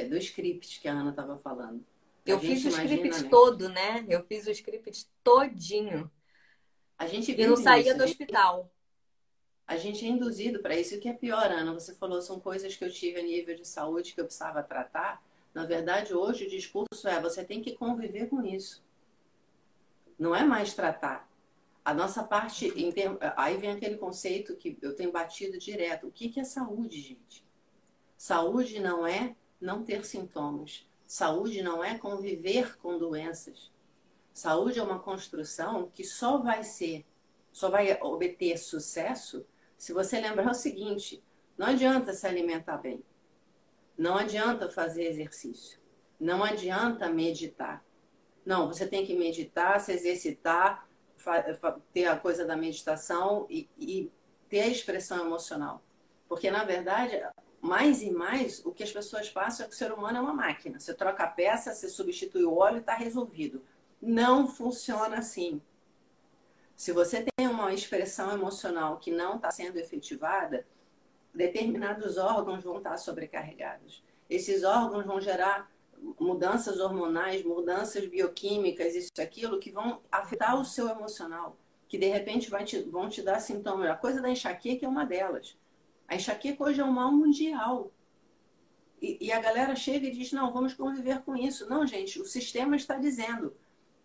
[0.00, 1.84] é, do script que a Ana estava falando.
[2.24, 3.28] Eu fiz o script né?
[3.28, 4.04] todo, né?
[4.08, 6.10] Eu fiz o script todinho.
[6.98, 8.70] A gente e não saía do hospital.
[9.66, 10.94] A gente é induzido para isso.
[10.96, 11.72] O que é pior, Ana?
[11.72, 15.22] Você falou são coisas que eu tive a nível de saúde que eu precisava tratar.
[15.52, 18.82] Na verdade, hoje o discurso é você tem que conviver com isso.
[20.18, 21.28] Não é mais tratar.
[21.84, 22.72] A nossa parte,
[23.36, 26.06] aí vem aquele conceito que eu tenho batido direto.
[26.06, 27.44] O que é saúde, gente?
[28.16, 30.86] Saúde não é não ter sintomas.
[31.06, 33.72] Saúde não é conviver com doenças.
[34.32, 37.04] Saúde é uma construção que só vai ser,
[37.52, 39.44] só vai obter sucesso
[39.76, 41.22] se você lembrar o seguinte:
[41.58, 43.02] não adianta se alimentar bem,
[44.00, 45.78] não adianta fazer exercício,
[46.18, 47.84] não adianta meditar.
[48.46, 50.88] Não, você tem que meditar, se exercitar,
[51.92, 54.10] ter a coisa da meditação e, e
[54.48, 55.82] ter a expressão emocional.
[56.26, 57.22] Porque, na verdade,
[57.60, 60.32] mais e mais, o que as pessoas passam é que o ser humano é uma
[60.32, 60.80] máquina.
[60.80, 63.62] Você troca a peça, você substitui o óleo e está resolvido.
[64.00, 65.60] Não funciona assim.
[66.74, 70.66] Se você tem uma expressão emocional que não está sendo efetivada,
[71.34, 74.02] determinados órgãos vão estar sobrecarregados.
[74.28, 75.70] Esses órgãos vão gerar
[76.18, 81.56] mudanças hormonais, mudanças bioquímicas, isso aquilo, que vão afetar o seu emocional,
[81.88, 83.90] que de repente te, vão te dar sintomas.
[83.90, 85.56] A coisa da enxaqueca é uma delas.
[86.08, 87.92] A enxaqueca hoje é um mal mundial.
[89.00, 91.68] E, e, a galera chega e diz: não, vamos conviver com isso.
[91.68, 93.56] Não, gente, o sistema está dizendo: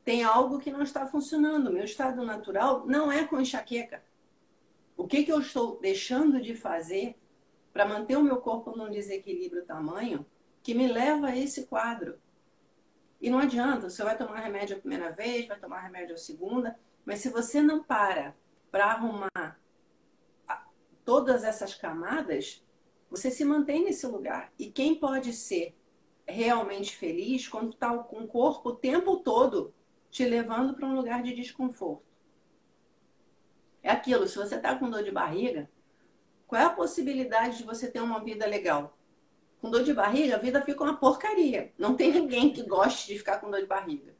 [0.04, 1.72] tem algo que não está funcionando.
[1.72, 4.04] Meu estado natural não é com enxaqueca.
[4.98, 7.16] O que, que eu estou deixando de fazer
[7.74, 10.26] para manter o meu corpo num desequilíbrio tamanho
[10.64, 12.20] que me leva a esse quadro?
[13.20, 16.78] E não adianta, você vai tomar remédio a primeira vez, vai tomar remédio a segunda,
[17.06, 18.36] mas se você não para
[18.72, 19.60] para arrumar
[21.06, 22.66] todas essas camadas,
[23.10, 24.52] você se mantém nesse lugar.
[24.58, 25.76] E quem pode ser
[26.28, 29.74] realmente feliz quando está com o corpo o tempo todo
[30.10, 32.05] te levando para um lugar de desconforto?
[33.86, 35.70] É aquilo, se você está com dor de barriga,
[36.48, 38.98] qual é a possibilidade de você ter uma vida legal?
[39.62, 41.72] Com dor de barriga, a vida fica uma porcaria.
[41.78, 44.16] Não tem ninguém que goste de ficar com dor de barriga.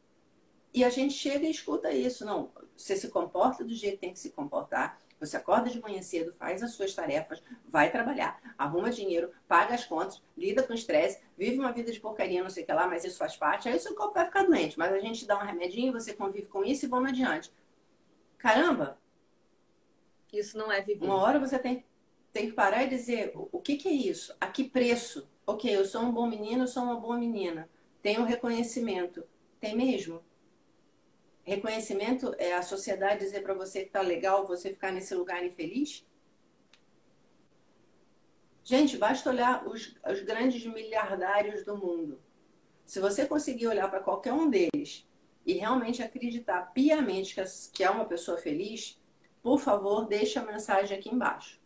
[0.72, 2.24] E a gente chega e escuta isso.
[2.24, 5.00] Não, você se comporta do jeito que tem que se comportar.
[5.20, 9.84] Você acorda de manhã cedo, faz as suas tarefas, vai trabalhar, arruma dinheiro, paga as
[9.84, 13.04] contas, lida com estresse, vive uma vida de porcaria, não sei o que lá, mas
[13.04, 13.68] isso faz parte.
[13.68, 14.78] Aí o seu corpo vai ficar doente.
[14.78, 17.52] Mas a gente dá um remedinho, você convive com isso e vamos adiante.
[18.38, 19.04] Caramba!
[20.38, 21.06] Isso não é viver.
[21.06, 21.86] Uma hora você tem,
[22.32, 24.36] tem que parar e dizer: o que, que é isso?
[24.40, 25.30] A que preço?
[25.48, 27.70] Ok, eu sou um bom menino, eu sou uma boa menina.
[28.02, 29.24] Tenho um reconhecimento.
[29.60, 30.22] Tem mesmo?
[31.44, 36.04] Reconhecimento é a sociedade dizer para você que tá legal você ficar nesse lugar infeliz?
[38.64, 42.20] Gente, basta olhar os, os grandes miliardários do mundo.
[42.84, 45.08] Se você conseguir olhar para qualquer um deles
[45.46, 49.00] e realmente acreditar piamente que, que é uma pessoa feliz,
[49.46, 51.62] por favor, deixe a mensagem aqui embaixo.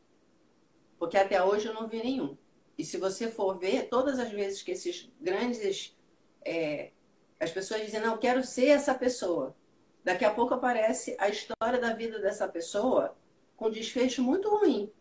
[0.97, 2.37] Porque até hoje eu não vi nenhum.
[2.77, 5.97] E se você for ver, todas as vezes que esses grandes.
[6.43, 6.91] É,
[7.39, 9.55] as pessoas dizem, não, quero ser essa pessoa.
[10.03, 13.15] Daqui a pouco aparece a história da vida dessa pessoa
[13.55, 14.91] com desfecho muito ruim.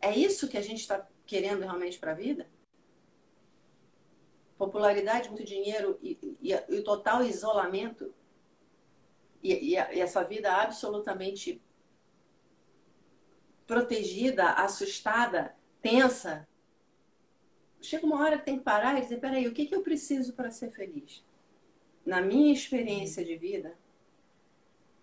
[0.00, 2.48] É isso que a gente está querendo realmente para a vida?
[4.58, 8.12] Popularidade, muito dinheiro e, e, e o total isolamento
[9.40, 11.62] e, e, essa vida absolutamente
[13.66, 16.46] protegida, assustada, tensa.
[17.80, 20.32] Chega uma hora que tem que parar e dizer: peraí, o que, que eu preciso
[20.32, 21.24] para ser feliz?
[22.04, 23.76] Na minha experiência de vida,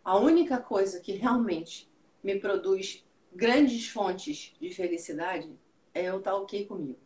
[0.03, 1.89] a única coisa que realmente
[2.23, 5.51] me produz grandes fontes de felicidade
[5.93, 6.99] é eu estar ok comigo.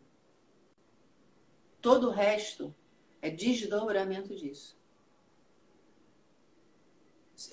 [1.80, 2.74] Todo o resto
[3.22, 4.75] é desdobramento disso.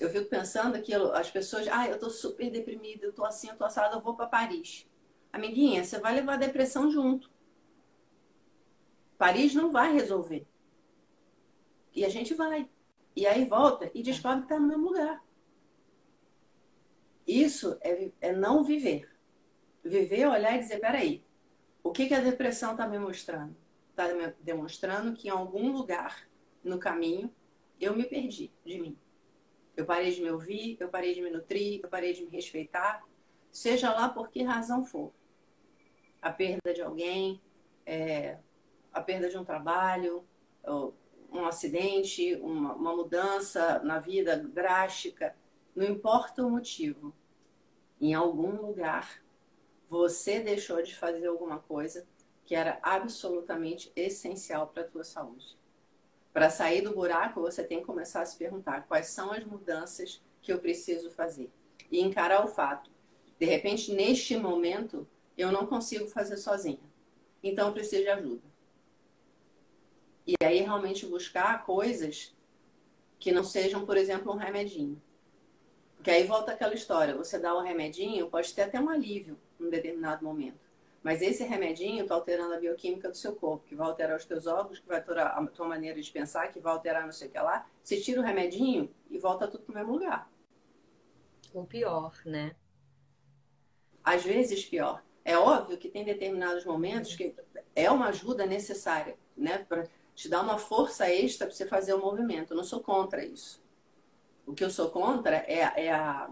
[0.00, 3.56] Eu fico pensando que as pessoas, ah, eu tô super deprimida, eu tô assim, eu
[3.56, 4.88] tô assada, eu vou para Paris.
[5.30, 7.30] Amiguinha, você vai levar a depressão junto.
[9.18, 10.46] Paris não vai resolver.
[11.94, 12.68] E a gente vai.
[13.14, 15.22] E aí volta e descobre que está no mesmo lugar.
[17.26, 19.08] Isso é, é não viver.
[19.82, 21.22] Viver olhar e dizer, peraí,
[21.82, 23.54] o que, que a depressão está me mostrando?
[23.90, 24.08] Está
[24.40, 26.28] demonstrando que em algum lugar
[26.62, 27.32] no caminho
[27.80, 28.98] eu me perdi de mim.
[29.76, 33.02] Eu parei de me ouvir, eu parei de me nutrir, eu parei de me respeitar,
[33.50, 35.12] seja lá por que razão for.
[36.22, 37.40] A perda de alguém,
[37.84, 38.38] é,
[38.92, 40.24] a perda de um trabalho,
[41.32, 45.36] um acidente, uma, uma mudança na vida drástica,
[45.74, 47.14] não importa o motivo,
[48.00, 49.22] em algum lugar
[49.88, 52.06] você deixou de fazer alguma coisa
[52.44, 55.56] que era absolutamente essencial para a tua saúde.
[56.34, 60.20] Para sair do buraco, você tem que começar a se perguntar quais são as mudanças
[60.42, 61.48] que eu preciso fazer
[61.92, 62.90] e encarar o fato.
[63.38, 65.06] De repente, neste momento,
[65.38, 66.80] eu não consigo fazer sozinha.
[67.40, 68.42] Então, eu preciso de ajuda.
[70.26, 72.34] E aí, realmente buscar coisas
[73.20, 75.00] que não sejam, por exemplo, um remedinho.
[75.94, 79.66] Porque aí volta aquela história, você dá um remedinho, pode ter até um alívio em
[79.66, 80.63] um determinado momento.
[81.04, 84.46] Mas esse remedinho está alterando a bioquímica do seu corpo, que vai alterar os teus
[84.46, 87.30] órgãos, que vai alterar a tua maneira de pensar, que vai alterar não sei o
[87.30, 87.68] que lá.
[87.82, 90.30] Você tira o remedinho e volta tudo para o mesmo lugar.
[91.52, 92.56] Ou pior, né?
[94.02, 95.04] Às vezes pior.
[95.22, 97.34] É óbvio que tem determinados momentos que
[97.76, 99.58] é uma ajuda necessária, né?
[99.58, 102.54] Para te dar uma força extra para você fazer o movimento.
[102.54, 103.62] Eu não sou contra isso.
[104.46, 106.30] O que eu sou contra é, é a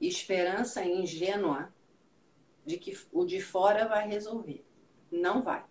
[0.00, 1.72] esperança ingênua
[2.64, 4.64] de que o de fora vai resolver.
[5.10, 5.64] Não vai.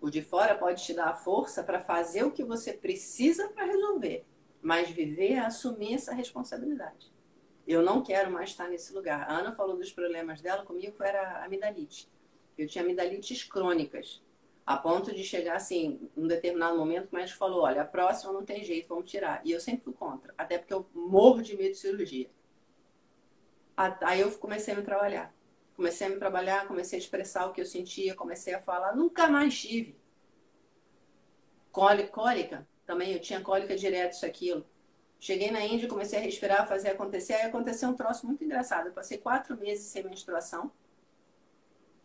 [0.00, 3.64] O de fora pode te dar a força para fazer o que você precisa para
[3.64, 4.24] resolver,
[4.60, 7.12] mas viver é assumir essa responsabilidade.
[7.66, 9.30] Eu não quero mais estar nesse lugar.
[9.30, 12.10] A Ana falou dos problemas dela comigo, era amidalite.
[12.58, 14.20] Eu tinha amidalites crônicas.
[14.66, 18.44] A ponto de chegar assim, num determinado momento, o médico falou: olha, a próxima não
[18.44, 19.40] tem jeito, vamos tirar.
[19.44, 22.30] E eu sempre fui contra, até porque eu morro de medo de cirurgia.
[24.02, 25.34] Aí eu comecei a me trabalhar.
[25.74, 28.94] Comecei a me trabalhar, comecei a expressar o que eu sentia, comecei a falar.
[28.94, 29.96] Nunca mais tive.
[31.70, 34.66] Cólica, também, eu tinha cólica direto, isso, aquilo.
[35.18, 37.34] Cheguei na Índia, comecei a respirar, fazer acontecer.
[37.34, 38.88] Aí aconteceu um troço muito engraçado.
[38.88, 40.70] Eu passei quatro meses sem menstruação.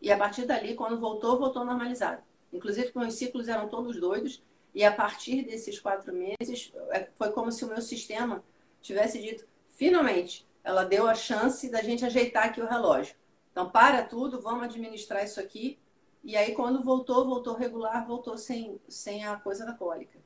[0.01, 2.21] E a partir dali, quando voltou, voltou normalizado.
[2.53, 4.41] Inclusive, meus ciclos eram todos doidos.
[4.73, 8.43] E a partir desses quatro meses, é, foi como se o meu sistema
[8.81, 13.15] tivesse dito: finalmente, ela deu a chance da gente ajeitar aqui o relógio.
[13.49, 15.79] Então, para tudo, vamos administrar isso aqui.
[16.21, 20.19] E aí, quando voltou, voltou regular, voltou sem, sem a coisa da cólica.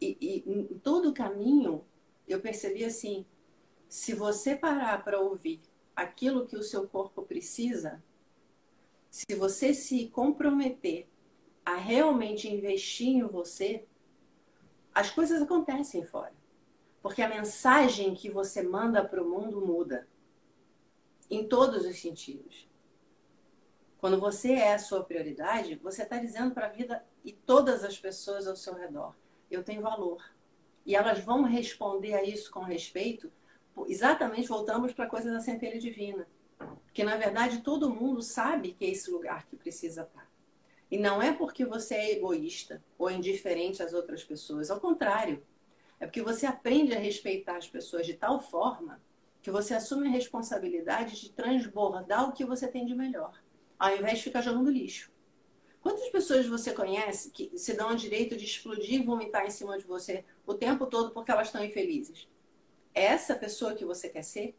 [0.00, 1.84] E, e em todo o caminho,
[2.26, 3.24] eu percebi assim:
[3.86, 5.60] se você parar para ouvir
[5.94, 8.02] aquilo que o seu corpo precisa,
[9.08, 11.06] se você se comprometer
[11.64, 13.86] a realmente investir em você,
[14.92, 16.34] as coisas acontecem fora.
[17.04, 20.08] Porque a mensagem que você manda para o mundo muda.
[21.30, 22.66] Em todos os sentidos.
[23.98, 27.98] Quando você é a sua prioridade, você está dizendo para a vida e todas as
[27.98, 29.14] pessoas ao seu redor:
[29.50, 30.24] eu tenho valor.
[30.86, 33.30] E elas vão responder a isso com respeito.
[33.86, 36.26] Exatamente, voltamos para a coisa da centelha divina.
[36.86, 40.26] Porque, na verdade, todo mundo sabe que é esse lugar que precisa estar.
[40.90, 44.70] E não é porque você é egoísta ou indiferente às outras pessoas.
[44.70, 45.44] Ao contrário.
[46.00, 49.00] É porque você aprende a respeitar as pessoas de tal forma
[49.42, 53.38] que você assume a responsabilidade de transbordar o que você tem de melhor,
[53.78, 55.12] ao invés de ficar jogando lixo.
[55.80, 59.76] Quantas pessoas você conhece que se dão o direito de explodir e vomitar em cima
[59.76, 62.26] de você o tempo todo porque elas estão infelizes?
[62.94, 64.56] É essa pessoa que você quer ser?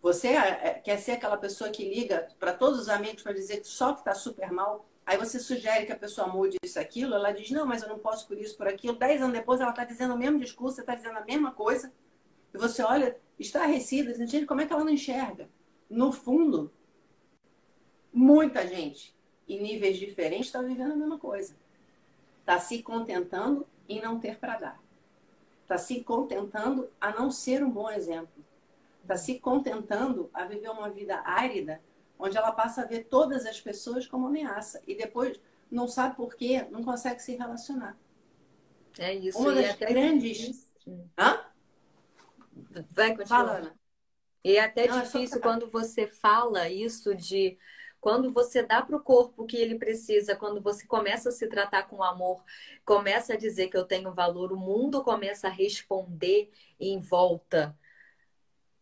[0.00, 3.66] Você é, quer ser aquela pessoa que liga para todos os amigos para dizer que
[3.66, 4.88] só que está super mal?
[5.08, 7.14] Aí você sugere que a pessoa mude isso, aquilo.
[7.14, 8.94] Ela diz, não, mas eu não posso por isso, por aquilo.
[8.94, 11.90] Dez anos depois ela está dizendo o mesmo discurso, você está dizendo a mesma coisa.
[12.52, 15.48] E você olha, estarrecida, dizendo, como é que ela não enxerga?
[15.88, 16.70] No fundo,
[18.12, 19.16] muita gente,
[19.48, 21.56] em níveis diferentes, está vivendo a mesma coisa.
[22.40, 24.82] Está se contentando em não ter para dar.
[25.62, 28.44] Está se contentando a não ser um bom exemplo
[29.08, 31.80] está se contentando a viver uma vida árida,
[32.18, 35.40] onde ela passa a ver todas as pessoas como ameaça e depois
[35.70, 37.96] não sabe por quê, não consegue se relacionar.
[38.98, 39.38] É isso.
[39.38, 40.72] Uma das grandes.
[41.16, 41.44] Hã?
[42.90, 43.46] Vai continuar.
[43.46, 43.74] Fala,
[44.44, 47.56] E é até não, é difícil é quando você fala isso de
[48.00, 51.46] quando você dá para o corpo o que ele precisa, quando você começa a se
[51.48, 52.42] tratar com amor,
[52.84, 57.76] começa a dizer que eu tenho valor, o mundo começa a responder em volta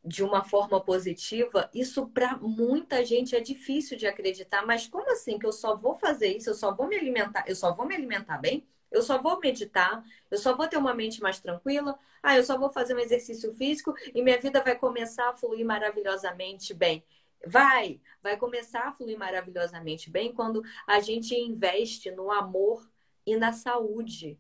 [0.06, 4.64] de uma forma positiva, isso para muita gente é difícil de acreditar.
[4.64, 6.50] Mas como assim que eu só vou fazer isso?
[6.50, 7.44] Eu só vou me alimentar?
[7.48, 8.64] Eu só vou me alimentar bem?
[8.90, 10.04] Eu só vou meditar?
[10.30, 11.98] Eu só vou ter uma mente mais tranquila?
[12.22, 15.66] Ah, eu só vou fazer um exercício físico e minha vida vai começar a fluir
[15.66, 17.04] maravilhosamente bem.
[17.44, 22.88] Vai, vai começar a fluir maravilhosamente bem quando a gente investe no amor
[23.26, 24.38] e na saúde.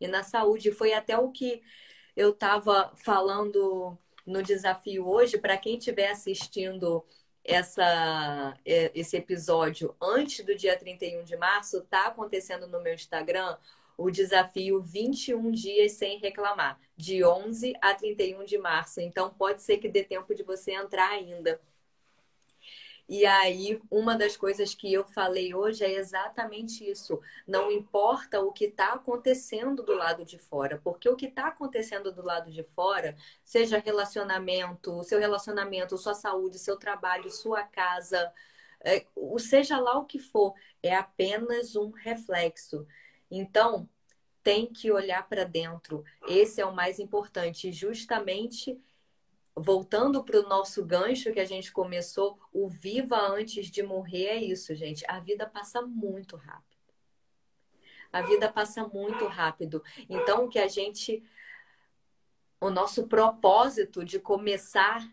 [0.00, 1.62] E na saúde foi até o que
[2.16, 7.04] eu estava falando no desafio hoje, para quem estiver assistindo
[7.44, 13.56] essa, é, esse episódio antes do dia 31 de março, está acontecendo no meu Instagram
[13.96, 19.00] o desafio 21 dias sem reclamar, de 11 a 31 de março.
[19.00, 21.60] Então, pode ser que dê tempo de você entrar ainda.
[23.08, 27.20] E aí, uma das coisas que eu falei hoje é exatamente isso.
[27.46, 32.10] Não importa o que está acontecendo do lado de fora, porque o que está acontecendo
[32.10, 38.32] do lado de fora, seja relacionamento, seu relacionamento, sua saúde, seu trabalho, sua casa,
[38.80, 39.06] é,
[39.38, 42.86] seja lá o que for, é apenas um reflexo.
[43.30, 43.88] Então,
[44.42, 46.04] tem que olhar para dentro.
[46.28, 47.72] Esse é o mais importante.
[47.72, 48.78] Justamente
[49.56, 54.36] voltando para o nosso gancho que a gente começou, o viva antes de morrer é
[54.36, 55.04] isso, gente.
[55.08, 56.74] A vida passa muito rápido.
[58.12, 59.82] A vida passa muito rápido.
[60.08, 61.22] Então, que a gente.
[62.60, 65.06] O nosso propósito de começar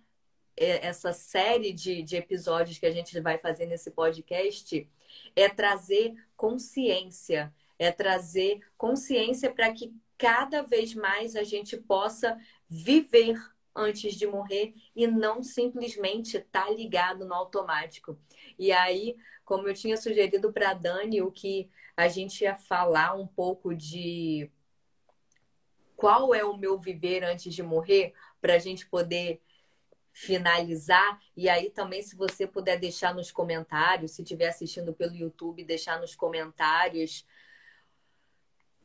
[0.56, 4.90] é, essa série de, de episódios que a gente vai fazer nesse podcast
[5.36, 12.40] é trazer consciência, é trazer consciência para que cada vez mais a gente possa
[12.70, 13.36] viver
[13.76, 18.18] antes de morrer e não simplesmente tá ligado no automático.
[18.58, 19.16] E aí,
[19.46, 24.50] como eu tinha sugerido para Dani, o que a gente ia falar um pouco de
[25.96, 29.40] qual é o meu viver antes de morrer, para a gente poder
[30.12, 31.22] finalizar.
[31.38, 36.00] E aí também, se você puder deixar nos comentários, se estiver assistindo pelo YouTube, deixar
[36.00, 37.26] nos comentários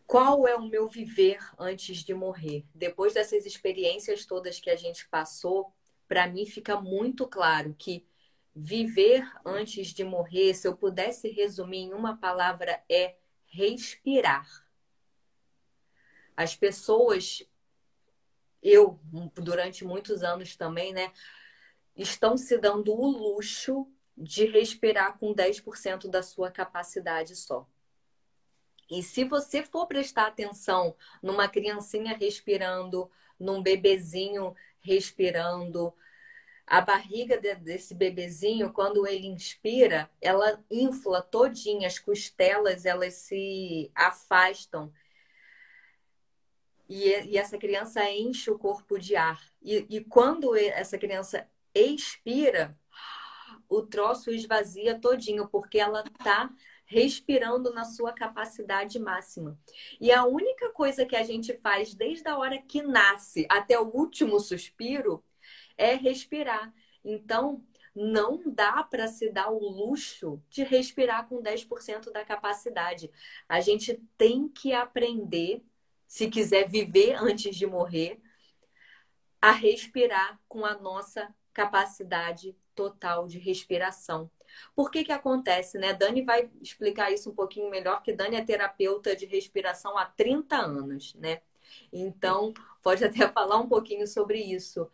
[0.07, 2.65] qual é o meu viver antes de morrer?
[2.75, 5.73] Depois dessas experiências todas que a gente passou,
[6.07, 8.07] para mim fica muito claro que
[8.55, 14.47] viver antes de morrer, se eu pudesse resumir em uma palavra, é respirar.
[16.37, 17.43] As pessoas,
[18.63, 19.01] eu,
[19.35, 21.13] durante muitos anos também, né,
[21.97, 27.69] estão se dando o luxo de respirar com 10% da sua capacidade só.
[28.91, 35.93] E se você for prestar atenção numa criancinha respirando, num bebezinho respirando,
[36.67, 44.93] a barriga desse bebezinho, quando ele inspira, ela infla todinha, as costelas elas se afastam.
[46.89, 49.41] E, e essa criança enche o corpo de ar.
[49.63, 52.77] E, e quando essa criança expira,
[53.69, 56.51] o troço esvazia todinho, porque ela tá
[56.87, 59.59] respirando na sua capacidade máxima.
[60.01, 63.89] E a única coisa que a gente faz desde a hora que nasce até o
[63.89, 65.23] último suspiro
[65.77, 66.73] é respirar.
[67.05, 67.63] Então,
[67.95, 73.11] não dá para se dar o luxo de respirar com 10% da capacidade.
[73.49, 75.65] A gente tem que aprender,
[76.07, 78.21] se quiser viver antes de morrer,
[79.41, 84.31] a respirar com a nossa capacidade total de respiração.
[84.75, 85.93] Por que que acontece, né?
[85.93, 90.57] Dani vai explicar isso um pouquinho melhor, que Dani é terapeuta de respiração há 30
[90.57, 91.41] anos, né?
[91.93, 92.53] Então,
[92.83, 94.91] pode até falar um pouquinho sobre isso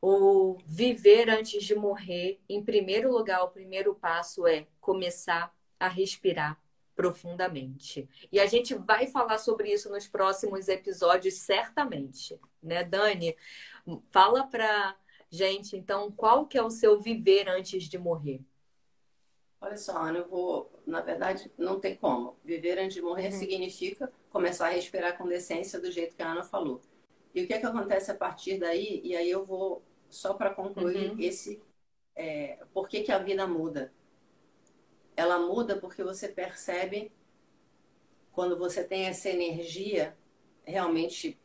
[0.00, 6.58] o viver antes de morrer, em primeiro lugar, o primeiro passo é começar a respirar
[6.96, 8.08] profundamente.
[8.32, 13.36] E a gente vai falar sobre isso nos próximos episódios, certamente, né, Dani?
[14.10, 14.96] Fala para
[15.30, 18.42] gente, então, qual que é o seu viver antes de morrer?
[19.60, 22.36] Olha só, Ana, eu vou, na verdade, não tem como.
[22.42, 23.38] Viver antes de morrer uhum.
[23.38, 26.80] significa começar a respirar com decência do jeito que a Ana falou.
[27.34, 29.00] E o que é que acontece a partir daí?
[29.04, 31.20] E aí eu vou só para concluir uhum.
[31.20, 31.62] esse
[32.16, 33.92] é, por que, que a vida muda.
[35.14, 37.12] Ela muda porque você percebe
[38.32, 40.16] quando você tem essa energia
[40.64, 41.38] realmente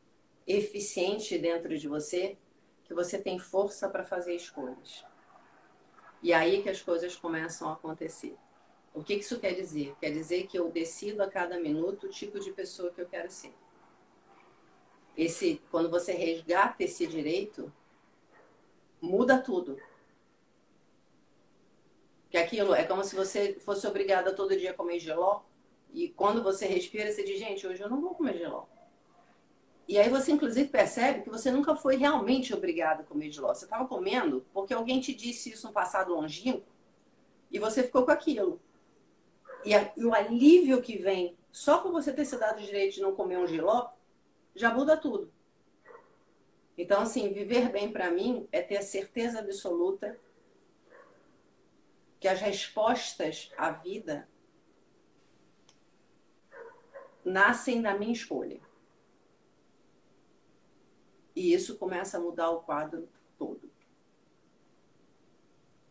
[0.47, 2.37] eficiente dentro de você,
[2.85, 5.03] que você tem força para fazer escolhas.
[6.25, 8.35] E aí que as coisas começam a acontecer.
[8.95, 9.95] O que isso quer dizer?
[9.99, 13.29] Quer dizer que eu decido a cada minuto o tipo de pessoa que eu quero
[13.29, 13.53] ser.
[15.15, 17.71] Esse, quando você resgata esse direito,
[18.99, 19.79] muda tudo.
[22.31, 25.43] Que aquilo é como se você fosse obrigada todo dia a comer geló.
[25.93, 28.65] E quando você respira, você diz, gente, hoje eu não vou comer geló.
[29.87, 33.53] E aí você, inclusive, percebe que você nunca foi realmente obrigada a comer geló.
[33.53, 36.65] Você estava comendo porque alguém te disse isso no passado longínquo
[37.51, 38.59] e você ficou com aquilo.
[39.63, 42.95] E, a, e o alívio que vem só por você ter se dado o direito
[42.95, 43.89] de não comer um geló
[44.55, 45.31] já muda tudo.
[46.77, 50.19] Então, assim, viver bem para mim é ter a certeza absoluta
[52.19, 54.27] que as respostas à vida
[57.23, 58.59] nascem da minha escolha.
[61.35, 63.69] E isso começa a mudar o quadro todo.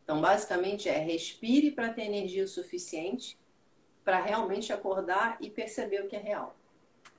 [0.02, 3.38] Então, basicamente, é respire para ter energia suficiente
[4.04, 6.54] para realmente acordar e perceber o que é real.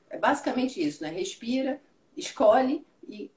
[0.09, 1.09] É basicamente isso, né?
[1.09, 1.82] Respira,
[2.15, 3.32] escolhe e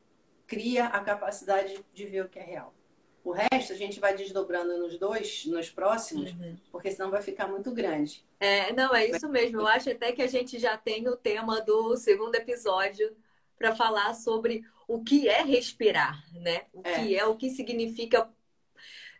[0.46, 2.74] cria a capacidade de ver o que é real.
[3.24, 6.56] O resto a gente vai desdobrando nos dois, nos próximos, uhum.
[6.70, 8.24] porque senão vai ficar muito grande.
[8.38, 9.60] É, não, é isso mesmo.
[9.60, 13.14] Eu acho até que a gente já tem o tema do segundo episódio
[13.58, 16.66] para falar sobre o que é respirar, né?
[16.72, 16.94] O é.
[16.94, 18.28] que é, o que significa.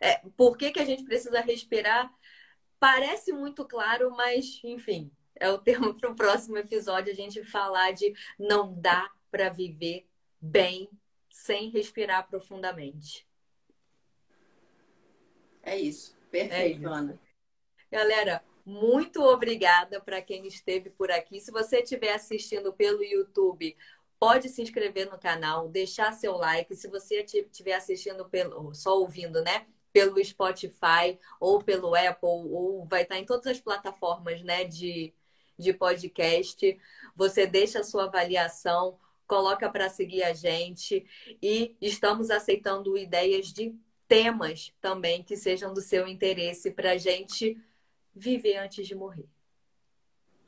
[0.01, 2.11] É, por que, que a gente precisa respirar?
[2.79, 7.91] Parece muito claro, mas, enfim, é o tema para o próximo episódio a gente falar
[7.91, 10.07] de não dá para viver
[10.41, 10.89] bem
[11.29, 13.27] sem respirar profundamente.
[15.61, 16.17] É isso.
[16.31, 16.87] Perfeito, é isso.
[16.87, 17.19] Ana.
[17.91, 21.39] Galera, muito obrigada para quem esteve por aqui.
[21.39, 23.75] Se você estiver assistindo pelo YouTube,
[24.19, 26.75] pode se inscrever no canal, deixar seu like.
[26.75, 29.65] Se você estiver assistindo pelo, só ouvindo, né?
[29.93, 35.13] Pelo Spotify ou pelo Apple, ou vai estar em todas as plataformas né, de,
[35.57, 36.79] de podcast.
[37.15, 41.05] Você deixa a sua avaliação, coloca para seguir a gente
[41.41, 43.75] e estamos aceitando ideias de
[44.07, 47.57] temas também que sejam do seu interesse para a gente
[48.13, 49.29] viver antes de morrer.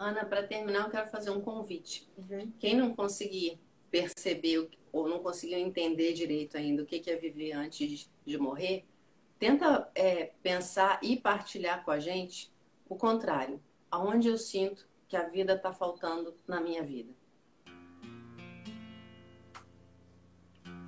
[0.02, 2.10] Ana, para terminar, eu quero fazer um convite.
[2.18, 2.52] Uhum.
[2.60, 3.60] Quem não conseguir
[3.92, 8.84] perceber ou não conseguiu entender direito ainda o que é viver antes de morrer,
[9.38, 12.52] tenta é, pensar e partilhar com a gente
[12.90, 13.62] o contrário.
[13.92, 17.14] Aonde eu sinto que a vida está faltando na minha vida.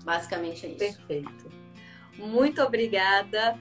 [0.04, 0.80] Basicamente é isso.
[0.80, 1.52] Perfeito.
[2.18, 3.60] Muito obrigada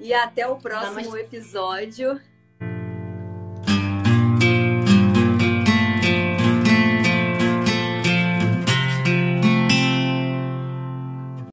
[0.00, 2.18] e até o próximo episódio.